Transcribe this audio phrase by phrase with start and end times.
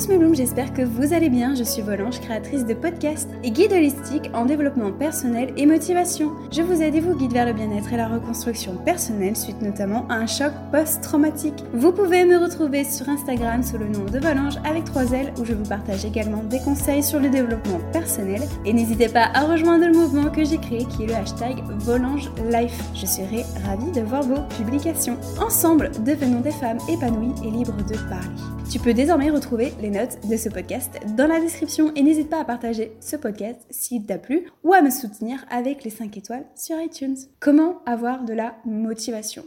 [0.00, 1.54] tous mes blooms, j'espère que vous allez bien.
[1.54, 6.32] Je suis Volange, créatrice de podcasts et guide holistique en développement personnel et motivation.
[6.50, 10.06] Je vous aide et vous guide vers le bien-être et la reconstruction personnelle suite notamment
[10.08, 11.64] à un choc post-traumatique.
[11.74, 15.44] Vous pouvez me retrouver sur Instagram sous le nom de Volange avec 3 L où
[15.44, 19.86] je vous partage également des conseils sur le développement personnel et n'hésitez pas à rejoindre
[19.86, 22.80] le mouvement que j'ai créé qui est le hashtag Volange Life.
[22.94, 25.18] Je serai ravie de voir vos publications.
[25.38, 28.60] Ensemble, devenons des femmes épanouies et libres de parler.
[28.70, 32.40] Tu peux désormais retrouver les notes de ce podcast dans la description et n'hésite pas
[32.40, 36.46] à partager ce podcast s'il t'a plu ou à me soutenir avec les 5 étoiles
[36.54, 37.16] sur iTunes.
[37.40, 39.44] Comment avoir de la motivation?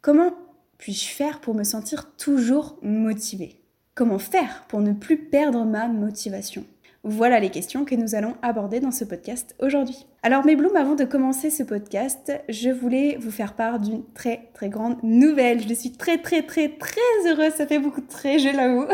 [0.00, 0.32] Comment
[0.78, 3.60] puis-je faire pour me sentir toujours motivée?
[3.94, 6.64] Comment faire pour ne plus perdre ma motivation?
[7.04, 10.06] Voilà les questions que nous allons aborder dans ce podcast aujourd'hui.
[10.28, 14.50] Alors mes blooms, avant de commencer ce podcast, je voulais vous faire part d'une très
[14.52, 15.66] très grande nouvelle.
[15.66, 18.84] Je suis très très très très heureuse, ça fait beaucoup de très, je l'avoue.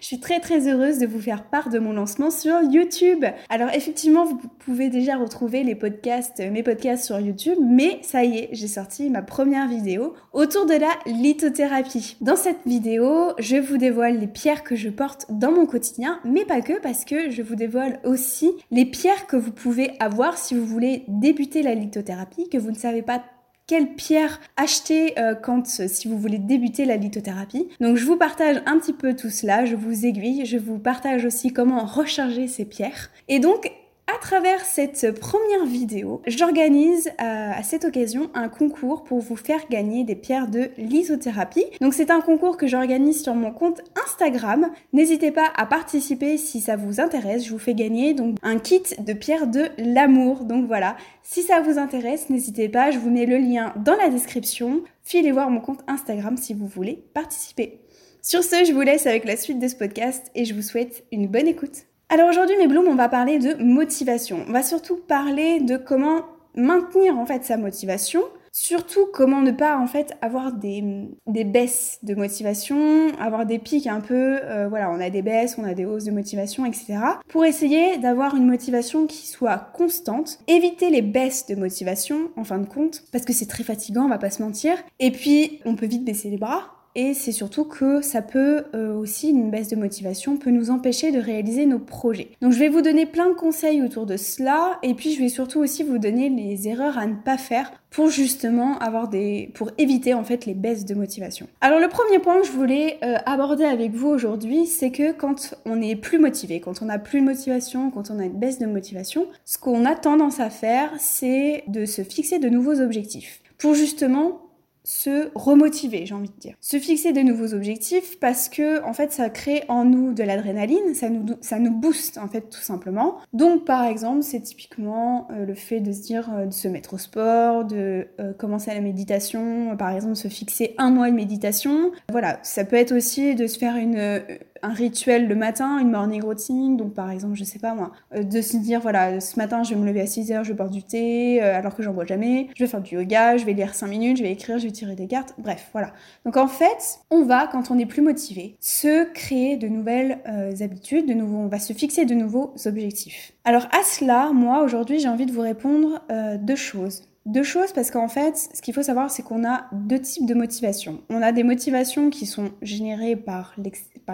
[0.00, 3.24] Je suis très très heureuse de vous faire part de mon lancement sur YouTube.
[3.48, 8.38] Alors effectivement, vous pouvez déjà retrouver les podcasts, mes podcasts sur YouTube, mais ça y
[8.38, 12.16] est, j'ai sorti ma première vidéo autour de la lithothérapie.
[12.20, 16.44] Dans cette vidéo, je vous dévoile les pierres que je porte dans mon quotidien, mais
[16.44, 20.54] pas que parce que je vous dévoile aussi les pierres que vous pouvez avoir si
[20.54, 23.24] vous voulez débuter la lithothérapie, que vous ne savez pas
[23.66, 27.68] quelle pierre acheter euh, quand si vous voulez débuter la lithothérapie.
[27.80, 31.24] Donc je vous partage un petit peu tout cela, je vous aiguille, je vous partage
[31.24, 33.10] aussi comment recharger ces pierres.
[33.28, 33.72] Et donc
[34.06, 39.68] à travers cette première vidéo, j'organise euh, à cette occasion un concours pour vous faire
[39.68, 41.64] gagner des pierres de lithothérapie.
[41.80, 44.70] Donc c'est un concours que j'organise sur mon compte Instagram.
[44.92, 47.44] N'hésitez pas à participer si ça vous intéresse.
[47.44, 50.44] Je vous fais gagner donc un kit de pierres de l'amour.
[50.44, 54.08] Donc voilà, si ça vous intéresse, n'hésitez pas, je vous mets le lien dans la
[54.08, 54.82] description.
[55.02, 57.80] Filez voir mon compte Instagram si vous voulez participer.
[58.22, 61.04] Sur ce, je vous laisse avec la suite de ce podcast et je vous souhaite
[61.12, 61.86] une bonne écoute.
[62.08, 64.44] Alors aujourd'hui, mes blooms, on va parler de motivation.
[64.48, 66.22] On va surtout parler de comment
[66.54, 68.22] maintenir en fait sa motivation,
[68.52, 73.88] surtout comment ne pas en fait avoir des, des baisses de motivation, avoir des pics
[73.88, 76.96] un peu, euh, voilà, on a des baisses, on a des hausses de motivation, etc.
[77.28, 82.58] Pour essayer d'avoir une motivation qui soit constante, éviter les baisses de motivation en fin
[82.58, 84.76] de compte, parce que c'est très fatigant, on va pas se mentir.
[85.00, 88.94] Et puis, on peut vite baisser les bras, et c'est surtout que ça peut euh,
[88.94, 92.30] aussi, une baisse de motivation peut nous empêcher de réaliser nos projets.
[92.40, 95.28] Donc je vais vous donner plein de conseils autour de cela et puis je vais
[95.28, 99.70] surtout aussi vous donner les erreurs à ne pas faire pour justement avoir des pour
[99.76, 101.46] éviter en fait les baisses de motivation.
[101.60, 105.54] Alors le premier point que je voulais euh, aborder avec vous aujourd'hui, c'est que quand
[105.66, 108.58] on est plus motivé, quand on a plus de motivation, quand on a une baisse
[108.58, 113.42] de motivation, ce qu'on a tendance à faire, c'est de se fixer de nouveaux objectifs
[113.58, 114.45] pour justement
[114.86, 116.54] se remotiver, j'ai envie de dire.
[116.60, 120.94] Se fixer de nouveaux objectifs parce que en fait ça crée en nous de l'adrénaline,
[120.94, 123.16] ça nous ça nous booste en fait tout simplement.
[123.32, 126.94] Donc par exemple, c'est typiquement euh, le fait de se dire euh, de se mettre
[126.94, 131.90] au sport, de euh, commencer la méditation, par exemple se fixer un mois de méditation.
[132.12, 134.22] Voilà, ça peut être aussi de se faire une
[134.66, 138.22] un rituel le matin, une morning routine, donc par exemple, je sais pas moi, euh,
[138.22, 140.56] de se dire voilà, ce matin je vais me lever à 6 heures, je vais
[140.56, 143.44] boire du thé euh, alors que j'en bois jamais, je vais faire du yoga, je
[143.44, 145.92] vais lire 5 minutes, je vais écrire, je vais tirer des cartes, bref, voilà.
[146.24, 150.52] Donc en fait, on va, quand on est plus motivé, se créer de nouvelles euh,
[150.60, 153.32] habitudes, de nouveaux, on va se fixer de nouveaux objectifs.
[153.44, 156.02] Alors à cela, moi aujourd'hui, j'ai envie de vous répondre
[156.40, 157.02] deux choses.
[157.26, 160.34] Deux choses parce qu'en fait, ce qu'il faut savoir, c'est qu'on a deux types de
[160.34, 161.00] motivations.
[161.10, 163.56] On a des motivations qui sont générées par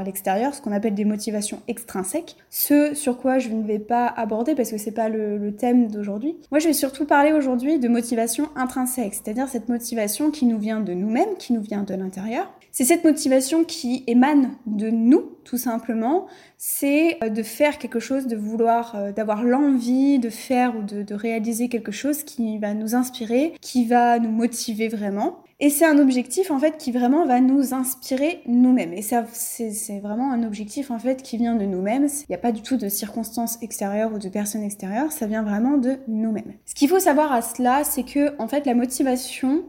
[0.05, 2.37] l'extérieur, ce qu'on appelle des motivations extrinsèques.
[2.49, 5.89] Ce sur quoi je ne vais pas aborder parce que c'est pas le, le thème
[5.89, 6.37] d'aujourd'hui.
[6.51, 10.81] Moi, je vais surtout parler aujourd'hui de motivation intrinsèque, c'est-à-dire cette motivation qui nous vient
[10.81, 12.51] de nous-mêmes, qui nous vient de l'intérieur.
[12.75, 16.27] C'est cette motivation qui émane de nous, tout simplement.
[16.57, 21.15] C'est euh, de faire quelque chose, de vouloir, euh, d'avoir l'envie de faire ou de,
[21.15, 25.41] réaliser quelque chose qui va nous inspirer, qui va nous motiver vraiment.
[25.61, 28.95] Et c'est un objectif en fait qui vraiment va nous inspirer nous-mêmes.
[28.95, 32.07] Et ça, c'est vraiment un objectif en fait qui vient de nous-mêmes.
[32.07, 35.13] Il n'y a pas du tout de circonstances extérieures ou de personnes extérieures.
[35.13, 36.55] Ça vient vraiment de nous-mêmes.
[36.65, 39.65] Ce qu'il faut savoir à cela, c'est que en fait la motivation,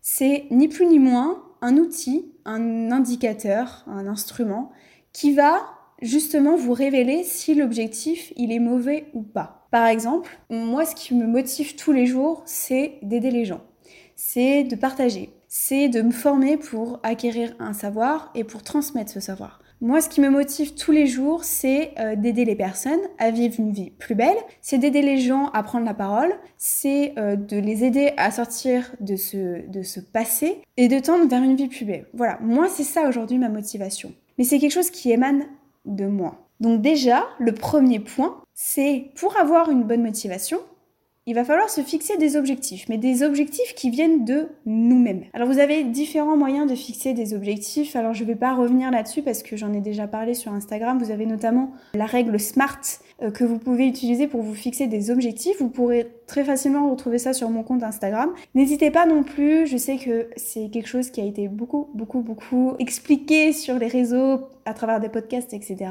[0.00, 4.72] c'est ni plus ni moins un outil, un indicateur, un instrument
[5.12, 5.62] qui va
[6.02, 9.66] justement vous révéler si l'objectif il est mauvais ou pas.
[9.70, 13.62] Par exemple, moi ce qui me motive tous les jours, c'est d'aider les gens.
[14.16, 19.20] C'est de partager, c'est de me former pour acquérir un savoir et pour transmettre ce
[19.20, 19.61] savoir.
[19.82, 23.56] Moi, ce qui me motive tous les jours, c'est euh, d'aider les personnes à vivre
[23.58, 27.56] une vie plus belle, c'est d'aider les gens à prendre la parole, c'est euh, de
[27.56, 31.66] les aider à sortir de ce, de ce passé et de tendre vers une vie
[31.66, 32.06] plus belle.
[32.14, 34.12] Voilà, moi, c'est ça aujourd'hui ma motivation.
[34.38, 35.46] Mais c'est quelque chose qui émane
[35.84, 36.46] de moi.
[36.60, 40.58] Donc déjà, le premier point, c'est pour avoir une bonne motivation,
[41.26, 45.22] il va falloir se fixer des objectifs, mais des objectifs qui viennent de nous-mêmes.
[45.34, 48.90] Alors vous avez différents moyens de fixer des objectifs, alors je ne vais pas revenir
[48.90, 52.80] là-dessus parce que j'en ai déjà parlé sur Instagram, vous avez notamment la règle SMART
[53.22, 57.18] euh, que vous pouvez utiliser pour vous fixer des objectifs, vous pourrez très facilement retrouver
[57.18, 58.32] ça sur mon compte Instagram.
[58.54, 62.20] N'hésitez pas non plus, je sais que c'est quelque chose qui a été beaucoup, beaucoup,
[62.20, 65.90] beaucoup expliqué sur les réseaux à travers des podcasts, etc.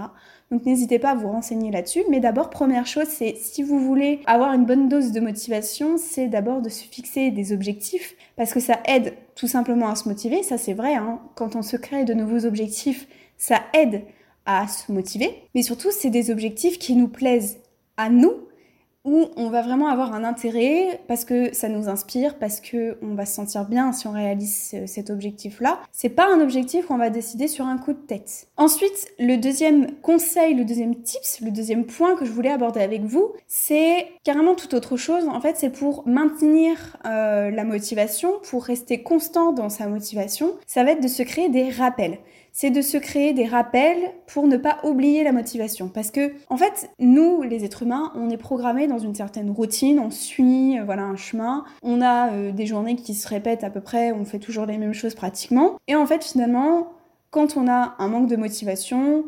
[0.52, 2.04] Donc n'hésitez pas à vous renseigner là-dessus.
[2.10, 6.28] Mais d'abord, première chose, c'est si vous voulez avoir une bonne dose de motivation, c'est
[6.28, 10.44] d'abord de se fixer des objectifs parce que ça aide tout simplement à se motiver.
[10.44, 11.22] Ça c'est vrai, hein.
[11.36, 13.08] quand on se crée de nouveaux objectifs,
[13.38, 14.04] ça aide
[14.46, 15.44] à se motiver.
[15.56, 17.58] Mais surtout, c'est des objectifs qui nous plaisent
[17.98, 18.34] à nous
[19.04, 23.16] où on va vraiment avoir un intérêt parce que ça nous inspire, parce que on
[23.16, 25.80] va se sentir bien si on réalise cet objectif-là.
[25.92, 28.48] C'est pas un objectif qu'on va décider sur un coup de tête.
[28.58, 33.04] Ensuite, le deuxième conseil, le deuxième tips, le deuxième point que je voulais aborder avec
[33.04, 35.28] vous, c'est carrément tout autre chose.
[35.28, 40.54] En fait, c'est pour maintenir euh, la motivation, pour rester constant dans sa motivation.
[40.68, 42.20] Ça va être de se créer des rappels
[42.52, 45.88] c'est de se créer des rappels pour ne pas oublier la motivation.
[45.88, 50.00] Parce que, en fait, nous, les êtres humains, on est programmés dans une certaine routine,
[50.00, 51.64] on suit, euh, voilà, un chemin.
[51.82, 54.78] On a euh, des journées qui se répètent à peu près, on fait toujours les
[54.78, 55.78] mêmes choses pratiquement.
[55.88, 56.94] Et en fait, finalement,
[57.30, 59.24] quand on a un manque de motivation,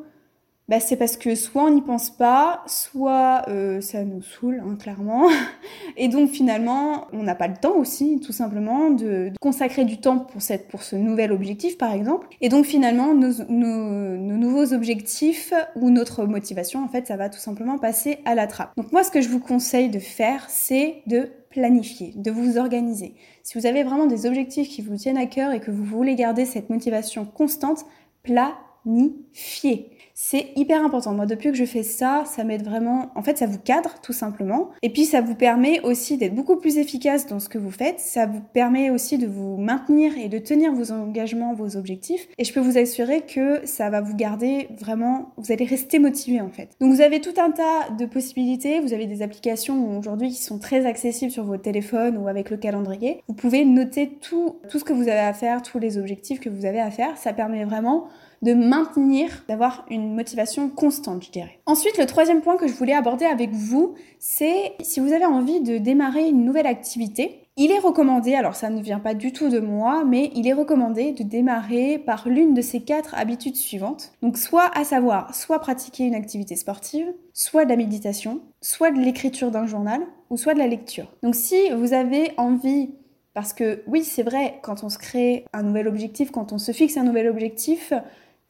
[0.69, 4.77] bah, c'est parce que soit on n'y pense pas, soit euh, ça nous saoule, hein,
[4.79, 5.27] clairement.
[5.97, 10.19] Et donc finalement, on n'a pas le temps aussi, tout simplement, de, consacrer du temps
[10.19, 12.27] pour, cette, pour ce nouvel objectif, par exemple.
[12.39, 17.29] Et donc finalement, nos, nos, nos, nouveaux objectifs ou notre motivation, en fait, ça va
[17.29, 18.71] tout simplement passer à la trappe.
[18.77, 23.15] Donc moi, ce que je vous conseille de faire, c'est de planifier, de vous organiser.
[23.43, 26.15] Si vous avez vraiment des objectifs qui vous tiennent à cœur et que vous voulez
[26.15, 27.85] garder cette motivation constante,
[28.23, 29.92] planifier.
[30.15, 31.13] C'est hyper important.
[31.13, 33.11] Moi, depuis que je fais ça, ça m'aide vraiment.
[33.15, 34.69] En fait, ça vous cadre tout simplement.
[34.83, 37.99] Et puis, ça vous permet aussi d'être beaucoup plus efficace dans ce que vous faites.
[37.99, 42.27] Ça vous permet aussi de vous maintenir et de tenir vos engagements, vos objectifs.
[42.37, 45.31] Et je peux vous assurer que ça va vous garder vraiment.
[45.37, 46.69] Vous allez rester motivé en fait.
[46.79, 48.81] Donc, vous avez tout un tas de possibilités.
[48.81, 52.57] Vous avez des applications aujourd'hui qui sont très accessibles sur votre téléphone ou avec le
[52.57, 53.23] calendrier.
[53.27, 56.49] Vous pouvez noter tout, tout ce que vous avez à faire, tous les objectifs que
[56.49, 57.17] vous avez à faire.
[57.17, 58.05] Ça permet vraiment
[58.43, 61.59] de maintenir, d'avoir une motivation constante, je dirais.
[61.65, 65.61] Ensuite, le troisième point que je voulais aborder avec vous, c'est si vous avez envie
[65.61, 69.49] de démarrer une nouvelle activité, il est recommandé, alors ça ne vient pas du tout
[69.49, 74.11] de moi, mais il est recommandé de démarrer par l'une de ces quatre habitudes suivantes.
[74.21, 78.99] Donc soit à savoir, soit pratiquer une activité sportive, soit de la méditation, soit de
[78.99, 80.01] l'écriture d'un journal,
[80.31, 81.13] ou soit de la lecture.
[81.21, 82.89] Donc si vous avez envie
[83.33, 86.71] parce que oui, c'est vrai, quand on se crée un nouvel objectif, quand on se
[86.71, 87.91] fixe un nouvel objectif,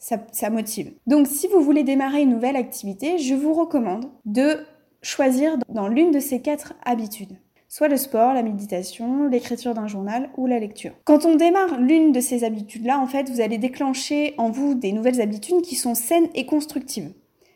[0.04, 0.92] ça, motive.
[1.08, 4.66] Donc si vous voulez démarrer une nouvelle activité, je vous recommande de
[5.02, 7.38] choisir dans l'une de ces quatre habitudes
[7.70, 10.92] soit le sport, la méditation, l'écriture d'un journal ou la lecture.
[11.06, 14.92] Quand on démarre l'une de ces habitudes-là, en fait, vous allez déclencher en vous des
[14.92, 17.12] nouvelles habitudes qui sont saines et constructives.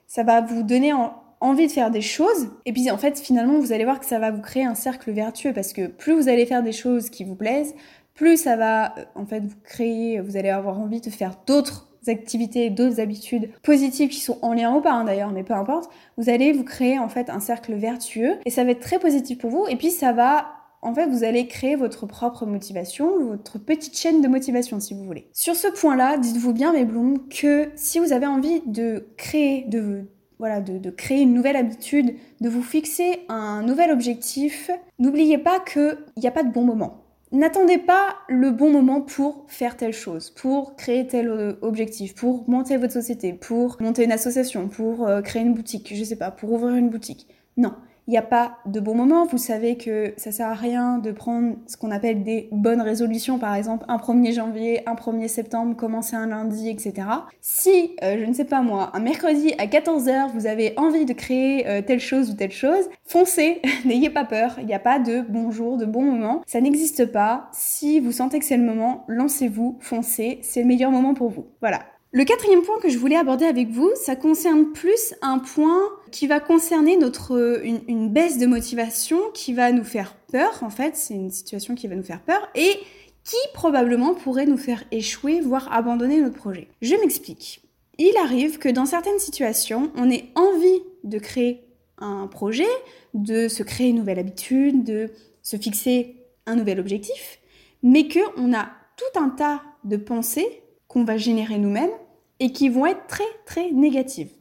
[0.08, 0.92] Ça va vous donner
[1.40, 4.18] envie de faire des choses, et puis en fait, finalement, vous allez voir que ça
[4.18, 7.24] va vous créer un cercle vertueux parce que plus vous allez faire des choses qui
[7.24, 7.76] vous plaisent,
[8.16, 11.87] plus ça va euh, en fait vous créer, vous allez avoir envie de faire d'autres
[12.08, 15.90] activités, d'autres habitudes positives qui sont en lien ou pas hein, d'ailleurs, mais peu importe,
[16.18, 19.38] vous allez vous créer en fait un cercle vertueux et ça va être très positif
[19.38, 23.58] pour vous et puis ça va en fait, vous allez créer votre propre motivation, votre
[23.58, 25.28] petite chaîne de motivation si vous voulez.
[25.34, 30.06] Sur ce point-là, dites-vous bien mes blooms que si vous avez envie de créer de
[30.40, 35.60] voilà, de, de, créer une nouvelle habitude, de vous fixer un nouvel objectif, n'oubliez pas
[35.60, 37.07] qu'il n'y a pas de bon moment.
[37.34, 42.50] N'attendez pas le bon moment pour faire telle chose, pour créer tel euh, objectif, pour
[42.50, 46.32] monter votre société, pour monter une association, pour euh, créer une boutique, je sais pas,
[46.32, 47.28] pour ouvrir une boutique.
[47.58, 47.74] Non,
[48.08, 49.26] il n'y a pas de bon moment.
[49.26, 53.38] Vous savez que ça sert à rien de prendre ce qu'on appelle des bonnes résolutions,
[53.38, 57.08] par exemple un 1er janvier, un 1er septembre, commencer un lundi, etc.
[57.42, 61.14] Si, euh, je ne sais pas moi, un mercredi à 14h, vous avez envie de
[61.14, 64.56] créer euh, telle chose ou telle chose, foncez, n'ayez pas peur.
[64.60, 66.42] Il n'y a pas de bon jour, de bon moment.
[66.48, 67.50] Ça n'existe pas.
[67.52, 70.40] Si vous sentez que c'est le moment, lancez-vous, foncez.
[70.44, 71.48] C'est le meilleur moment pour vous.
[71.60, 71.82] Voilà.
[72.14, 76.26] Le quatrième point que je voulais aborder avec vous, ça concerne plus un point qui
[76.26, 80.64] va concerner notre une, baisse de motivation qui va nous faire peur.
[80.64, 82.80] En fait, c'est une situation qui va nous faire peur et
[83.26, 86.70] qui probablement pourrait nous faire échouer, voire abandonner notre projet.
[86.82, 87.62] Je m'explique.
[87.98, 91.66] Il arrive que dans certaines situations, on ait envie de créer
[91.98, 92.70] un projet,
[93.16, 95.10] de se créer une nouvelle habitude, de
[95.44, 97.40] se fixer un nouvel objectif,
[97.84, 101.92] mais qu'on a tout un tas de pensées qu'on va générer nous-mêmes
[102.40, 104.32] et qui vont être très très négatives.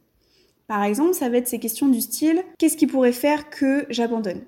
[0.66, 4.42] Par exemple, ça va être ces questions du style qu'est-ce qui pourrait faire que j'abandonne?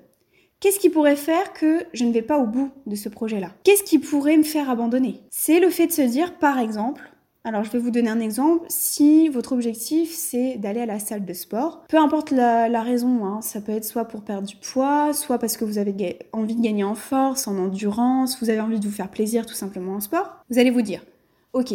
[0.59, 3.51] Qu'est-ce qui pourrait faire que je ne vais pas au bout de ce projet-là?
[3.63, 5.21] Qu'est-ce qui pourrait me faire abandonner?
[5.31, 7.01] C'est le fait de se dire, par exemple,
[7.45, 11.23] alors je vais vous donner un exemple, si votre objectif c'est d'aller à la salle
[11.23, 15.13] de sport, peu importe la, raison, hein, ça peut être soit pour perdre du poids,
[15.13, 18.81] soit parce que vous avez envie de gagner en force, en endurance, vous avez envie
[18.81, 21.01] de vous faire plaisir tout simplement en sport, vous allez vous dire,
[21.53, 21.73] ok,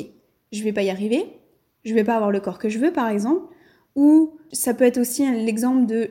[0.52, 1.25] je vais pas y arriver,
[1.85, 3.47] je vais pas avoir le corps que je veux par exemple,
[3.97, 6.11] ou ça peut être aussi l'exemple de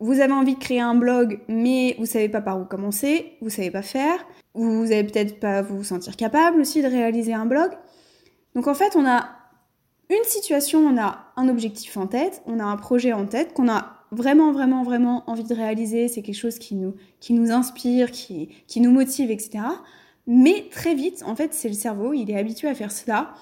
[0.00, 3.50] vous avez envie de créer un blog, mais vous savez pas par où commencer, vous
[3.50, 7.70] savez pas faire, vous allez peut-être pas vous sentir capable aussi de réaliser un blog.
[8.54, 9.28] Donc en fait, on a
[10.08, 13.70] une situation, on a un objectif en tête, on a un projet en tête qu'on
[13.70, 18.10] a vraiment, vraiment, vraiment envie de réaliser, c'est quelque chose qui nous, qui nous inspire,
[18.10, 19.60] qui, qui nous motive, etc.
[20.26, 23.34] Mais très vite, en fait, c'est le cerveau, il est habitué à faire cela.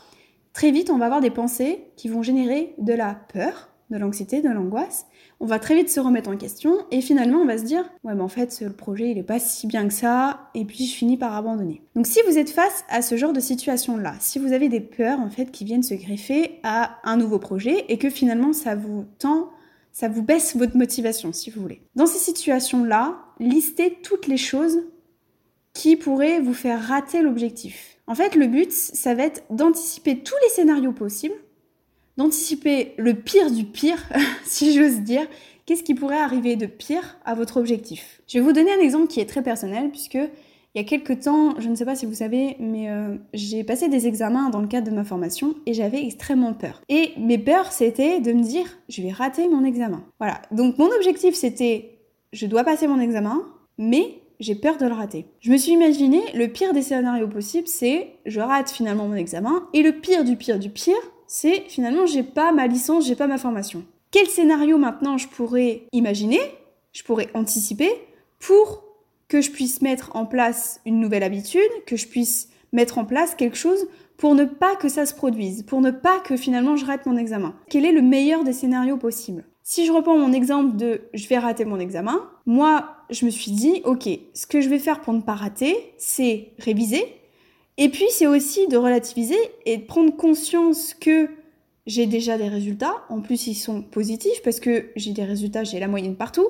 [0.52, 4.42] Très vite, on va avoir des pensées qui vont générer de la peur, de l'anxiété,
[4.42, 5.06] de l'angoisse.
[5.40, 8.14] On va très vite se remettre en question et finalement on va se dire ouais
[8.14, 10.94] mais en fait le projet il est pas si bien que ça et puis je
[10.94, 11.82] finis par abandonner.
[11.94, 14.80] Donc si vous êtes face à ce genre de situation là, si vous avez des
[14.80, 18.74] peurs en fait qui viennent se greffer à un nouveau projet et que finalement ça
[18.74, 19.50] vous tend
[19.92, 21.82] ça vous baisse votre motivation si vous voulez.
[21.94, 24.80] Dans ces situations là, listez toutes les choses
[25.78, 27.98] qui pourraient vous faire rater l'objectif.
[28.06, 31.34] En fait, le but, ça va être d'anticiper tous les scénarios possibles
[32.18, 34.04] d'anticiper le pire du pire,
[34.44, 35.26] si j'ose dire.
[35.64, 38.22] Qu'est-ce qui pourrait arriver de pire à votre objectif?
[38.26, 41.20] Je vais vous donner un exemple qui est très personnel, puisque il y a quelques
[41.20, 44.60] temps, je ne sais pas si vous savez, mais euh, j'ai passé des examens dans
[44.60, 46.82] le cadre de ma formation et j'avais extrêmement peur.
[46.88, 50.02] Et mes peurs, c'était de me dire, je vais rater mon examen.
[50.18, 50.42] Voilà.
[50.50, 51.98] Donc mon objectif, c'était,
[52.32, 53.42] je dois passer mon examen,
[53.76, 55.26] mais j'ai peur de le rater.
[55.40, 59.68] Je me suis imaginé, le pire des scénarios possibles, c'est, je rate finalement mon examen,
[59.72, 63.26] et le pire du pire du pire, c'est finalement j'ai pas ma licence, j'ai pas
[63.26, 63.84] ma formation.
[64.10, 66.40] Quel scénario maintenant je pourrais imaginer,
[66.92, 67.90] je pourrais anticiper
[68.38, 68.84] pour
[69.28, 73.34] que je puisse mettre en place une nouvelle habitude, que je puisse mettre en place
[73.34, 76.86] quelque chose pour ne pas que ça se produise, pour ne pas que finalement je
[76.86, 77.54] rate mon examen?
[77.68, 79.44] Quel est le meilleur des scénarios possibles?
[79.70, 83.50] Si je reprends mon exemple de je vais rater mon examen, moi je me suis
[83.50, 87.04] dit ok, ce que je vais faire pour ne pas rater, c'est réviser,
[87.76, 91.28] et puis c'est aussi de relativiser et de prendre conscience que
[91.86, 92.94] j'ai déjà des résultats.
[93.10, 96.48] En plus, ils sont positifs parce que j'ai des résultats, j'ai la moyenne partout.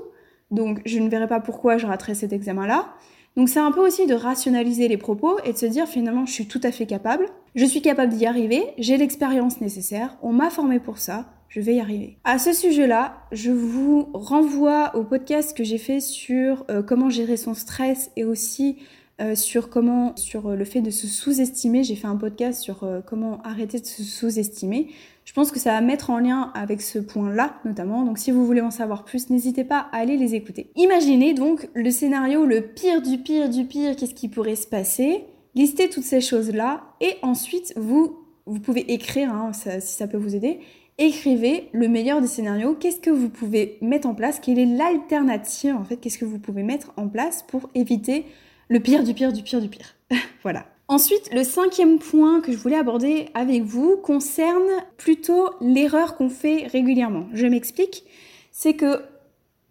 [0.53, 2.87] Donc je ne verrai pas pourquoi je raterai cet examen-là.
[3.35, 6.33] Donc c'est un peu aussi de rationaliser les propos et de se dire finalement je
[6.35, 10.51] suis tout à fait capable, je suis capable d'y arriver, j'ai l'expérience nécessaire, on m'a
[10.51, 12.19] formé pour ça, je vais y arriver.
[12.25, 17.37] À ce sujet-là, je vous renvoie au podcast que j'ai fait sur euh, comment gérer
[17.37, 18.77] son stress et aussi
[19.21, 21.83] euh, sur comment, sur le fait de se sous-estimer.
[21.83, 24.89] J'ai fait un podcast sur euh, comment arrêter de se sous-estimer.
[25.25, 28.05] Je pense que ça va mettre en lien avec ce point-là, notamment.
[28.05, 30.71] Donc, si vous voulez en savoir plus, n'hésitez pas à aller les écouter.
[30.77, 35.25] Imaginez donc le scénario le pire du pire du pire, qu'est-ce qui pourrait se passer?
[35.57, 40.37] Listez toutes ces choses-là et ensuite vous, vous pouvez écrire, hein, si ça peut vous
[40.37, 40.61] aider,
[40.99, 42.75] écrivez le meilleur des scénarios.
[42.75, 44.41] Qu'est-ce que vous pouvez mettre en place?
[44.41, 45.97] Quelle est l'alternative en fait?
[45.97, 48.27] Qu'est-ce que vous pouvez mettre en place pour éviter
[48.69, 49.95] le pire du pire du pire du pire?
[50.43, 50.67] voilà.
[50.89, 56.67] Ensuite, le cinquième point que je voulais aborder avec vous concerne plutôt l'erreur qu'on fait
[56.67, 57.27] régulièrement.
[57.35, 58.05] Je m'explique.
[58.53, 59.03] C'est que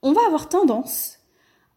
[0.04, 1.18] on va avoir tendance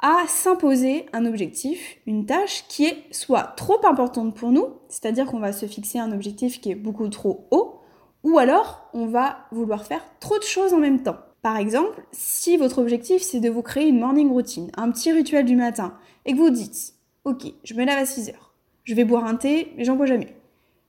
[0.00, 5.40] à s'imposer un objectif, une tâche qui est soit trop importante pour nous, c'est-à-dire qu'on
[5.40, 7.79] va se fixer un objectif qui est beaucoup trop haut,
[8.22, 11.18] ou alors on va vouloir faire trop de choses en même temps.
[11.42, 15.44] Par exemple, si votre objectif c'est de vous créer une morning routine, un petit rituel
[15.44, 15.94] du matin,
[16.26, 18.54] et que vous dites Ok, je me lave à 6 heures.
[18.84, 20.34] Je vais boire un thé, mais j'en bois jamais.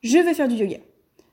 [0.02, 0.78] Je vais faire du yoga.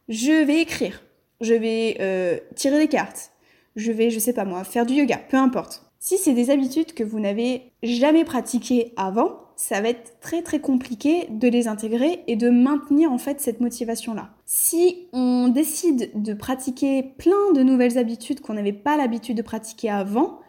[0.08, 1.02] Je vais écrire.
[1.40, 3.30] Je vais euh, tirer des cartes.
[3.76, 5.18] Je vais, je sais pas moi, faire du yoga.
[5.28, 5.84] Peu importe.
[6.00, 10.60] Si c'est des habitudes que vous n'avez jamais pratiquées avant, ça va être très très
[10.60, 14.30] compliqué de les intégrer et de maintenir en fait cette motivation-là.
[14.50, 19.90] Si on décide de pratiquer plein de nouvelles habitudes qu'on n'avait pas l'habitude de pratiquer
[19.90, 20.40] avant,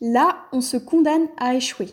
[0.00, 1.90] là on se condamne à échouer.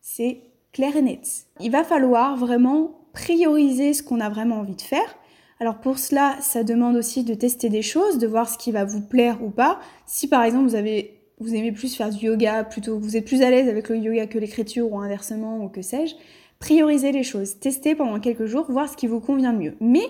[0.00, 0.40] C'est
[0.72, 1.44] clair et net.
[1.60, 5.16] Il va falloir vraiment prioriser ce qu'on a vraiment envie de faire.
[5.60, 8.84] Alors pour cela, ça demande aussi de tester des choses, de voir ce qui va
[8.84, 9.78] vous plaire ou pas.
[10.06, 13.42] Si par exemple vous avez vous aimez plus faire du yoga, plutôt vous êtes plus
[13.42, 16.16] à l'aise avec le yoga que l'écriture ou inversement ou que sais-je,
[16.58, 19.76] priorisez les choses, testez pendant quelques jours, voir ce qui vous convient mieux.
[19.80, 20.08] Mais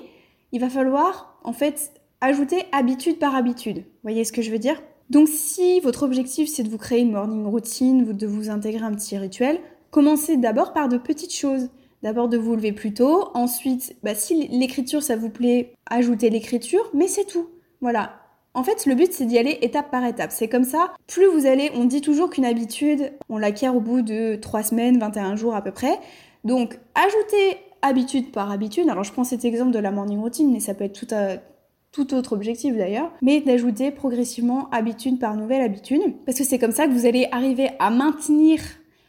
[0.53, 3.79] il va falloir en fait ajouter habitude par habitude.
[3.79, 4.81] Vous voyez ce que je veux dire?
[5.11, 8.95] Donc si votre objectif c'est de vous créer une morning routine, de vous intégrer un
[8.95, 9.61] petit rituel,
[9.97, 11.71] Commencez d'abord par de petites choses.
[12.03, 16.91] D'abord de vous lever plus tôt, ensuite, bah, si l'écriture ça vous plaît, ajoutez l'écriture,
[16.93, 17.49] mais c'est tout.
[17.81, 18.13] Voilà.
[18.53, 20.33] En fait, le but, c'est d'y aller étape par étape.
[20.33, 24.03] C'est comme ça, plus vous allez, on dit toujours qu'une habitude, on l'acquiert au bout
[24.03, 25.99] de 3 semaines, 21 jours à peu près.
[26.45, 27.57] Donc, ajoutez
[27.87, 28.89] habitude par habitude.
[28.89, 31.37] Alors, je prends cet exemple de la morning routine, mais ça peut être tout, à,
[31.93, 33.11] tout autre objectif d'ailleurs.
[33.23, 36.03] Mais d'ajouter progressivement habitude par nouvelle habitude.
[36.25, 38.61] Parce que c'est comme ça que vous allez arriver à maintenir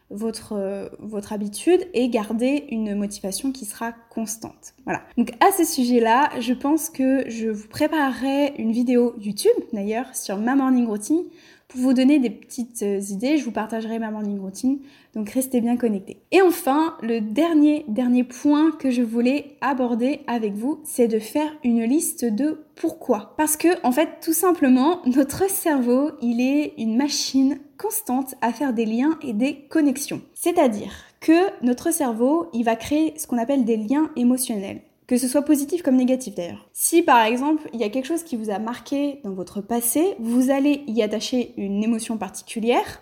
[0.10, 4.74] votre, euh, votre habitude et garder une motivation qui sera constante.
[4.86, 5.02] Voilà.
[5.18, 10.38] Donc à ce sujet-là, je pense que je vous préparerai une vidéo YouTube d'ailleurs sur
[10.38, 11.24] ma morning routine
[11.68, 13.38] pour vous donner des petites euh, idées.
[13.38, 14.80] Je vous partagerai ma morning routine,
[15.14, 16.18] donc restez bien connectés.
[16.32, 21.52] Et enfin, le dernier, dernier point que je voulais aborder avec vous, c'est de faire
[21.64, 23.34] une liste de pourquoi.
[23.38, 28.74] Parce que, en fait, tout simplement, notre cerveau, il est une machine constante à faire
[28.74, 30.22] des liens et des connexions.
[30.34, 35.28] C'est-à-dire que notre cerveau, il va créer ce qu'on appelle des liens émotionnels que ce
[35.28, 36.70] soit positif comme négatif d'ailleurs.
[36.74, 40.16] Si par exemple il y a quelque chose qui vous a marqué dans votre passé,
[40.20, 43.02] vous allez y attacher une émotion particulière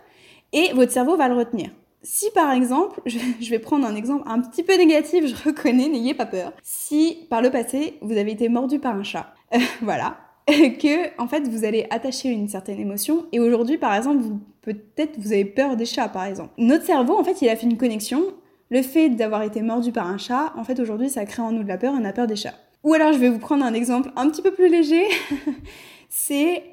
[0.54, 1.72] et votre cerveau va le retenir.
[2.04, 6.14] Si par exemple, je vais prendre un exemple un petit peu négatif, je reconnais, n'ayez
[6.14, 6.54] pas peur.
[6.62, 9.34] Si par le passé vous avez été mordu par un chat,
[9.82, 14.40] voilà, que en fait vous allez attacher une certaine émotion et aujourd'hui par exemple vous
[14.62, 16.52] peut-être vous avez peur des chats par exemple.
[16.60, 18.22] Notre cerveau en fait il a fait une connexion
[18.70, 21.64] le fait d'avoir été mordu par un chat, en fait aujourd'hui ça crée en nous
[21.64, 22.56] de la peur on a peur des chats.
[22.84, 25.04] Ou alors je vais vous prendre un exemple un petit peu plus léger,
[26.10, 26.64] c'est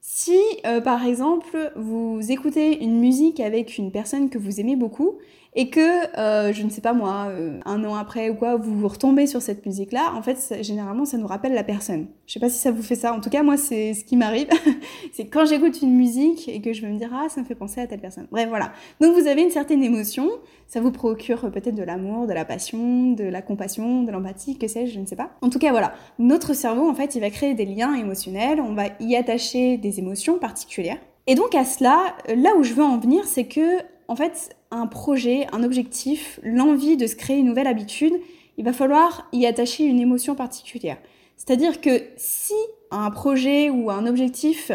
[0.00, 5.18] si euh, par exemple vous écoutez une musique avec une personne que vous aimez beaucoup
[5.54, 8.86] et que, euh, je ne sais pas moi, euh, un an après ou quoi, vous
[8.86, 12.06] retombez sur cette musique-là, en fait, généralement, ça nous rappelle la personne.
[12.26, 13.12] Je sais pas si ça vous fait ça.
[13.12, 14.46] En tout cas, moi, c'est ce qui m'arrive.
[15.12, 17.56] c'est quand j'écoute une musique et que je vais me dire, ah, ça me fait
[17.56, 18.28] penser à telle personne.
[18.30, 18.72] Bref, voilà.
[19.00, 20.28] Donc, vous avez une certaine émotion.
[20.68, 24.68] Ça vous procure peut-être de l'amour, de la passion, de la compassion, de l'empathie, que
[24.68, 25.30] sais-je, je ne sais pas.
[25.42, 25.94] En tout cas, voilà.
[26.20, 28.60] Notre cerveau, en fait, il va créer des liens émotionnels.
[28.60, 30.98] On va y attacher des émotions particulières.
[31.26, 34.86] Et donc, à cela, là où je veux en venir, c'est que, en fait, un
[34.86, 38.14] projet, un objectif, l'envie de se créer une nouvelle habitude,
[38.56, 40.98] il va falloir y attacher une émotion particulière.
[41.36, 42.54] C'est-à-dire que si
[42.90, 44.70] un projet ou un objectif,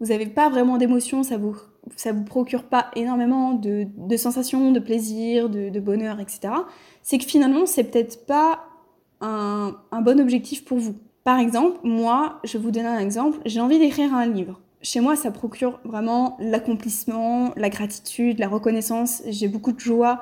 [0.00, 1.56] vous n'avez pas vraiment d'émotion, ça vous
[1.96, 6.54] ça vous procure pas énormément de, sensations, de plaisir, de, bonheur, etc.
[7.02, 8.64] C'est que finalement c'est peut-être pas
[9.20, 10.96] un, un bon objectif pour vous.
[11.24, 15.16] Par exemple, moi, je vous donner un exemple, j'ai envie d'écrire un livre chez moi,
[15.16, 19.22] ça procure vraiment l'accomplissement, la gratitude, la reconnaissance.
[19.26, 20.20] J'ai beaucoup de joie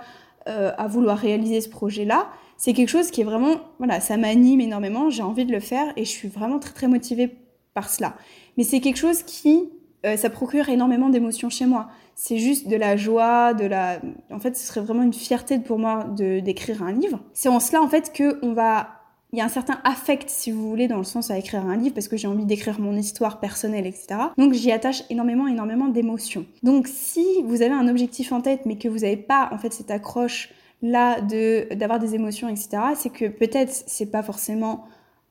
[0.48, 2.28] euh, à vouloir réaliser ce projet-là.
[2.56, 5.10] C'est quelque chose qui est vraiment, voilà, ça m'anime énormément.
[5.10, 7.36] J'ai envie de le faire et je suis vraiment très très motivée
[7.74, 8.14] par cela.
[8.56, 9.68] Mais c'est quelque chose qui,
[10.06, 11.88] euh, ça procure énormément d'émotions chez moi.
[12.14, 15.80] C'est juste de la joie, de la, en fait, ce serait vraiment une fierté pour
[15.80, 17.18] moi de d'écrire un livre.
[17.32, 19.01] C'est en cela en fait que on va
[19.32, 21.76] il y a un certain affect, si vous voulez, dans le sens à écrire un
[21.76, 24.06] livre, parce que j'ai envie d'écrire mon histoire personnelle, etc.
[24.36, 26.44] Donc j'y attache énormément, énormément d'émotions.
[26.62, 29.72] Donc si vous avez un objectif en tête, mais que vous n'avez pas, en fait,
[29.72, 30.50] cette accroche
[30.82, 34.84] là d'avoir des émotions, etc., c'est que peut-être c'est pas forcément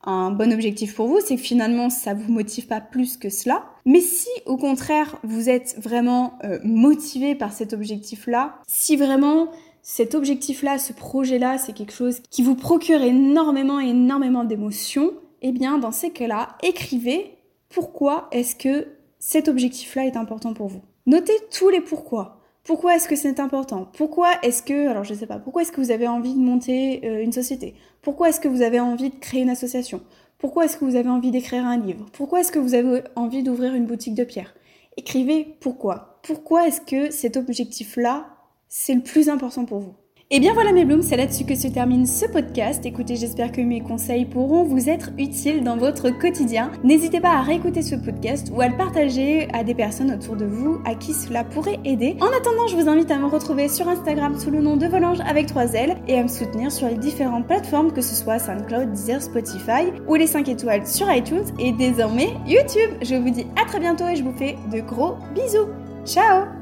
[0.04, 3.64] un bon objectif pour vous, c'est que finalement ça vous motive pas plus que cela.
[3.84, 9.48] Mais si au contraire vous êtes vraiment euh, motivé par cet objectif-là, si vraiment
[9.82, 15.78] cet objectif-là, ce projet-là, c'est quelque chose qui vous procure énormément, énormément d'émotions, eh bien,
[15.78, 17.36] dans ces cas-là, écrivez
[17.68, 18.86] pourquoi est-ce que
[19.18, 20.82] cet objectif-là est important pour vous.
[21.06, 22.38] Notez tous les pourquoi.
[22.62, 23.88] Pourquoi est-ce que c'est important?
[23.96, 27.04] Pourquoi est-ce que, alors je sais pas, pourquoi est-ce que vous avez envie de monter
[27.04, 27.74] euh, une société?
[28.02, 30.00] Pourquoi est-ce que vous avez envie de créer une association?
[30.38, 32.06] Pourquoi est-ce que vous avez envie d'écrire un livre?
[32.12, 34.54] Pourquoi est-ce que vous avez envie d'ouvrir une boutique de pierre
[34.96, 36.20] Écrivez pourquoi.
[36.22, 38.26] Pourquoi est-ce que cet objectif-là
[38.74, 39.94] c'est le plus important pour vous.
[40.30, 42.86] Et bien voilà mes blooms, c'est là-dessus que se termine ce podcast.
[42.86, 46.72] Écoutez, j'espère que mes conseils pourront vous être utiles dans votre quotidien.
[46.82, 50.46] N'hésitez pas à réécouter ce podcast ou à le partager à des personnes autour de
[50.46, 52.16] vous à qui cela pourrait aider.
[52.22, 55.20] En attendant, je vous invite à me retrouver sur Instagram sous le nom de Volange
[55.20, 58.90] avec 3 L et à me soutenir sur les différentes plateformes que ce soit SoundCloud,
[58.90, 62.92] Deezer, Spotify ou les 5 étoiles sur iTunes et désormais YouTube.
[63.02, 65.68] Je vous dis à très bientôt et je vous fais de gros bisous.
[66.06, 66.61] Ciao